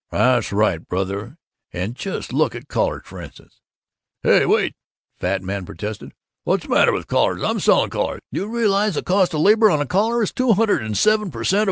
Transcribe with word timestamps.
'""That's 0.11 0.51
right, 0.51 0.79
brother. 0.83 1.37
And 1.71 1.93
just 1.93 2.33
look 2.33 2.55
at 2.55 2.67
collars, 2.67 3.03
frinstance" 3.05 3.61
"Hey! 4.23 4.47
Wait!" 4.47 4.73
the 5.19 5.27
fat 5.27 5.43
man 5.43 5.63
protested. 5.63 6.13
"What's 6.43 6.63
the 6.63 6.73
matter 6.73 6.91
with 6.91 7.05
collars? 7.05 7.43
I'm 7.43 7.59
selling 7.59 7.91
collars! 7.91 8.21
D'you 8.33 8.47
realize 8.47 8.95
the 8.95 9.03
cost 9.03 9.35
of 9.35 9.41
labor 9.41 9.69
on 9.69 9.85
collars 9.85 10.23
is 10.23 10.29
still 10.31 10.55
two 10.55 10.55
hundred 10.55 10.81
and 10.81 10.97
seven 10.97 11.29
per 11.29 11.43
cent. 11.43 11.59